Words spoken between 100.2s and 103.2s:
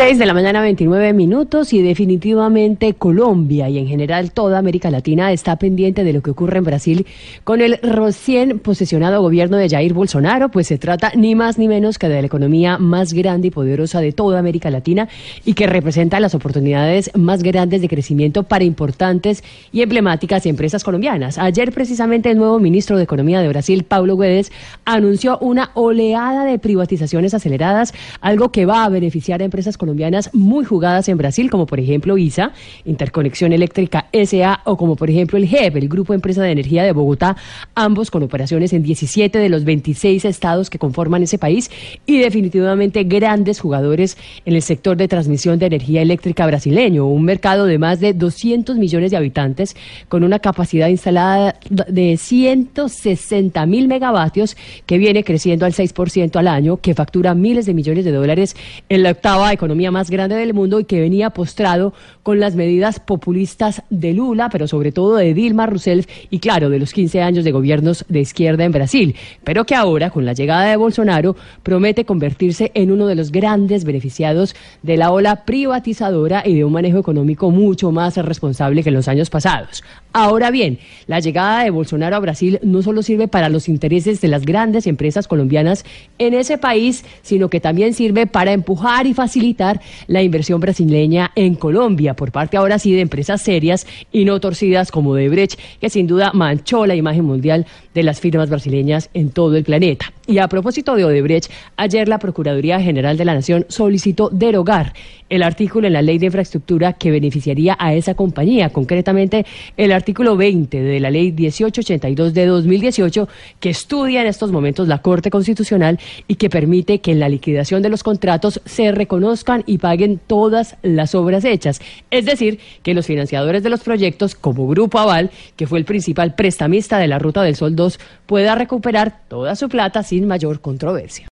Y a propósito de Odebrecht, ayer la Procuraduría General